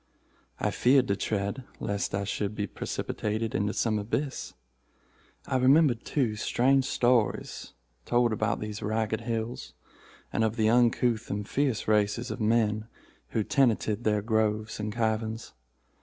I 0.59 0.71
feared 0.71 1.07
to 1.09 1.15
tread, 1.15 1.63
lest 1.79 2.15
I 2.15 2.23
should 2.23 2.55
be 2.55 2.65
precipitated 2.65 3.53
into 3.53 3.71
some 3.71 3.99
abyss. 3.99 4.55
I 5.45 5.57
remembered, 5.57 6.03
too, 6.05 6.35
strange 6.37 6.85
stories 6.85 7.73
told 8.03 8.33
about 8.33 8.59
these 8.61 8.81
Ragged 8.81 9.21
Hills, 9.21 9.75
and 10.33 10.43
of 10.43 10.55
the 10.55 10.69
uncouth 10.71 11.29
and 11.29 11.47
fierce 11.47 11.87
races 11.87 12.31
of 12.31 12.41
men 12.41 12.87
who 13.27 13.43
tenanted 13.43 14.03
their 14.03 14.23
groves 14.23 14.79
and 14.79 14.91
caverns. 14.91 15.53